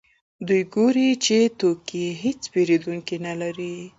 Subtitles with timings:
[0.47, 3.75] دوی ګوري چې توکي یې هېڅ پېرودونکي نلري